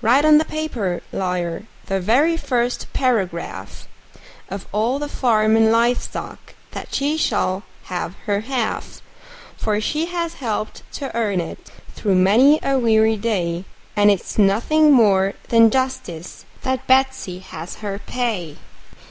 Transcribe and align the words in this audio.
Write 0.00 0.24
on 0.24 0.38
the 0.38 0.46
paper, 0.46 1.02
lawyer 1.12 1.64
the 1.84 2.00
very 2.00 2.38
first 2.38 2.90
paragraph 2.94 3.86
Of 4.48 4.66
all 4.72 4.98
the 4.98 5.10
farm 5.10 5.56
and 5.58 5.70
live 5.70 5.98
stock 6.00 6.54
that 6.70 6.94
she 6.94 7.18
shall 7.18 7.62
have 7.92 8.14
her 8.24 8.40
half; 8.48 9.02
For 9.58 9.78
she 9.78 10.06
has 10.06 10.40
helped 10.40 10.90
to 10.94 11.14
earn 11.14 11.38
it, 11.38 11.70
through 11.94 12.14
many 12.14 12.60
a 12.62 12.78
weary 12.78 13.18
day, 13.18 13.66
And 13.94 14.10
it's 14.10 14.38
nothing 14.38 14.90
more 14.90 15.34
than 15.50 15.68
justice 15.70 16.46
that 16.62 16.86
Betsey 16.86 17.40
has 17.40 17.74
her 17.84 17.98
pay. 17.98 18.56